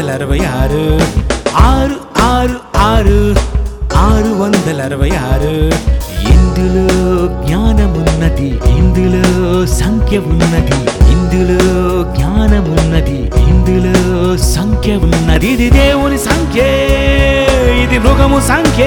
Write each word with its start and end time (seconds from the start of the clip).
వందల 0.00 0.12
అరవై 0.12 0.38
ఆరు 0.58 0.84
ఆరు 1.60 1.96
ఆరు 2.26 2.54
ఆరు 2.82 3.16
ఆరు 4.02 4.30
వందల 4.40 4.78
అరవై 4.82 5.10
ఆరు 5.32 5.56
ఇందులో 6.32 6.84
జ్ఞానమున్నది 7.42 8.48
ఇందులో 8.78 9.24
సంఖ్య 9.66 10.18
ఉన్నది 10.32 10.78
ఇందులో 11.14 11.58
జ్ఞానమున్నది 12.14 13.18
ఇందులో 13.50 13.94
సంఖ్య 14.54 14.96
ఉన్నది 15.08 15.48
ఇది 15.48 15.68
దేవుని 15.70 16.18
సంఖ్య 16.18 16.62
ఇది 17.84 17.98
మృగము 17.98 18.40
సంఖ్య 18.48 18.86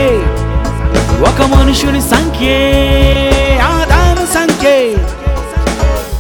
ఒక 1.30 1.48
మనుషుని 1.55 2.02
సంఖ్య 2.02 2.50
ఆధార 3.70 4.20
సంఖ్య. 4.38 4.70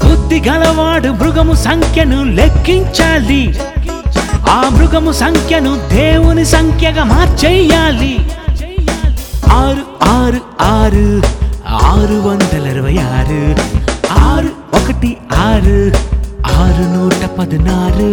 బుద్ధి 0.05 0.39
గలవాడు 0.49 1.09
మృగము 1.21 1.53
సంఖ్యను 1.67 2.23
లెక్కించాలి. 2.39 3.43
ఆ 4.53 4.69
మృగము 4.69 5.11
సంఖ్యను 5.11 5.71
దేవుని 5.93 6.45
సంఖ్యగా 6.45 7.03
మార్చేయాలి. 7.03 8.13
ఆరు 9.53 9.83
ఆరు 10.09 10.41
ఆరు 10.61 11.07
ఆరు 11.91 12.17
వందల 12.27 12.65
ఇరవై 12.73 12.95
ఆరు 13.17 13.41
ఆరు 14.19 14.51
ఒకటి 14.77 15.11
ఆరు 15.47 15.79
ఆరు 16.61 16.85
నూట 16.95 17.21
పదినారు. 17.39 18.11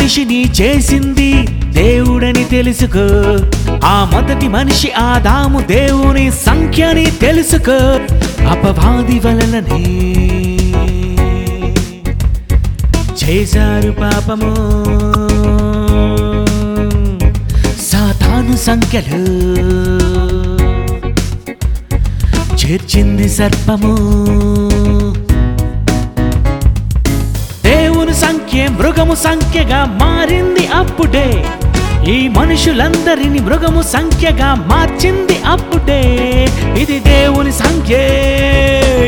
మనిషిని 0.00 0.52
చేసింది 0.60 1.46
దేవుడని 1.72 2.44
తెలుసుకో. 2.44 3.38
ఆ 3.84 4.10
మొదటి 4.12 4.48
మనిషి 4.48 4.92
ఆదాము 4.92 5.60
దేవుని 5.60 6.30
సంఖ్యని 6.30 7.06
తెలుసుకో. 7.10 7.76
అపవాది 8.48 9.18
వలననే 9.18 9.82
చేశారు 13.24 13.92
పాపము. 13.92 14.54
సాతాను 17.82 18.56
సంఖ్యలు 18.56 19.20
చేర్చింది 22.56 23.28
సర్పము. 23.28 23.96
మృగము 28.70 29.14
సంఖ్యగా 29.14 29.84
మారింది 29.84 30.66
అప్పుడే. 30.66 31.44
ఈ 32.08 32.28
మనుషులందరిని 32.28 33.38
మృగము 33.38 33.82
సంఖ్యగా 33.82 34.54
మార్చింది 34.54 35.42
అప్పుడే. 35.46 36.02
ఇది 36.78 36.98
దేవుని 37.00 37.52
సంఖ్య 37.52 37.94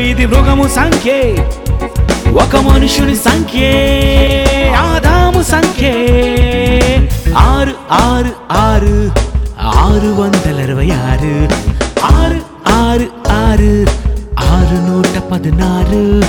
ఇది 0.09 0.25
మృగము 0.25 0.67
సంఖ్య. 0.67 1.11
ఒక 2.33 2.55
మనుషుని 2.55 3.15
సంఖ్య 3.15 3.67
ఆదాము 4.77 5.43
సంఖ్య. 5.43 5.89
ఆరు 7.37 7.73
ఆరు 7.91 8.31
ఆరు 8.51 9.11
ఆరు 9.61 10.11
వందల 10.21 10.59
ఇరవై 10.59 10.91
ఆరు 10.91 11.49
ఆరు 12.05 12.39
ఆరు 12.71 13.07
ఆరు 13.31 13.85
ఆరు 14.53 14.77
నూట 14.87 15.31
పదినారు. 15.31 16.23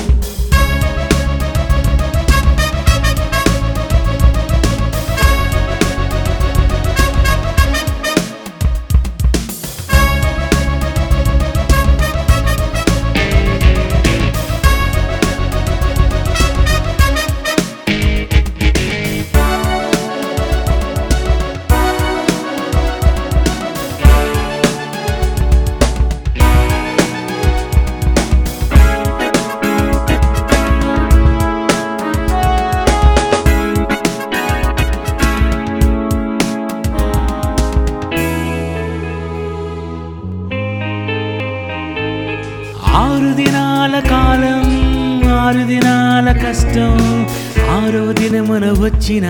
దినాల 45.64 46.32
కష్టం 46.32 47.26
ఆరో 47.70 48.12
దినమున 48.12 48.64
వచ్చిన 48.64 49.26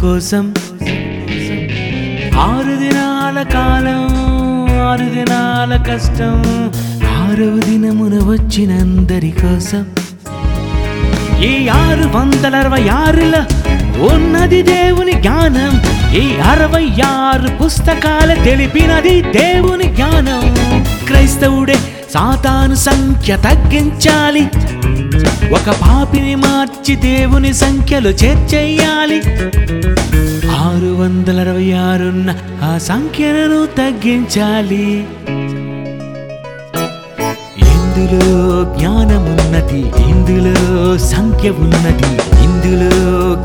కోసం. 0.00 0.54
ఆరు 2.38 2.76
దినాల 2.76 3.42
కాలం 3.42 4.02
ఆరు 4.80 5.14
దినాల 5.14 5.84
కష్టం 5.90 6.42
ఆరో 7.04 7.70
దినమున 7.70 8.18
వచ్చినందరి 8.24 9.30
కోసం. 9.30 9.86
ఈ 11.42 11.68
ఆరు 11.68 12.18
వందల 12.18 12.56
అరవై 12.56 12.88
ఆరుల 12.88 13.44
ఉన్నది 14.12 14.62
దేవుని 14.62 15.12
జ్ఞానం. 15.12 15.80
ఈ 16.14 16.36
అరవై 16.36 16.88
ఆరు 17.04 17.64
పుస్తకాల 17.64 18.34
తెలిపినది 18.44 19.22
దేవుని 19.22 19.84
జ్ఞానం. 19.84 20.56
క్రైస్తవుడే 21.06 21.76
సాతాను 22.14 22.74
సంఖ్య 22.74 23.36
తగ్గించాలి. 23.36 24.40
ఒక 25.54 25.70
పాపిని 25.70 26.34
మార్చి 26.34 26.96
దేవుని 26.96 27.54
సంఖ్యలో 27.54 28.10
చేర్చేయాలి. 28.10 29.18
ఆరు 30.50 30.94
వందల 30.94 31.40
అరవై 31.40 31.72
ఆరున్న 31.72 32.34
ఆ 32.62 32.78
సంఖ్యను 32.78 33.66
తగ్గించాలి. 33.66 35.06
ఇందులో 37.62 38.24
జ్ఞానమున్నది 38.78 39.80
ఇందులో 39.80 40.98
సంఖ్య 40.98 41.50
ఉన్నది 41.50 42.08
ఇందులో 42.44 42.90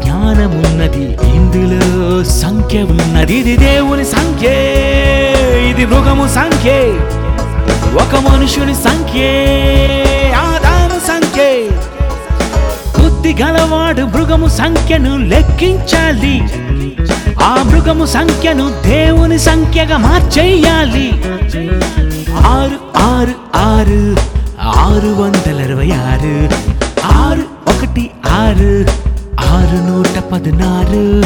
జ్ఞానమున్నది 0.03 1.03
ఇందులో 1.35 2.23
సంఖ్య 2.23 2.81
ఉన్నది 2.83 3.33
ఇది 3.33 3.57
దేవుని 3.57 4.05
సంఖ్య 4.05 4.47
ఇది 5.69 5.85
మృగము 5.85 6.27
సంఖ్య. 6.27 6.71
ఒక 7.95 8.15
మనుషుని 8.29 8.75
సంఖ్య 8.75 9.21
ఆదాము 10.35 10.99
సంఖ్య. 11.07 11.43
బుద్ధి 12.99 13.33
గలవాడు 13.33 14.01
మృగము 14.01 14.47
సంఖ్యను 14.47 15.17
లెక్కించాలి. 15.17 16.41
ఆ 17.43 17.63
మృగము 17.63 18.05
సంఖ్యను 18.05 18.71
దేవుని 18.85 19.39
సంఖ్యగా 19.39 19.97
మార్చేయాలి. 19.97 21.09
ఆరు 22.37 22.77
ఆరు 22.97 23.35
ఆరు 23.55 24.17
ఆరు 24.61 25.11
వందల 25.21 25.59
ఇరవై 25.61 25.91
ఆరు 25.91 26.49
ఆరు 27.05 27.43
ఒకటి 27.69 28.09
ఆరు 28.27 28.85
ఆరు 29.53 29.77
నూట 29.91 30.23
పదినారు. 30.33 31.23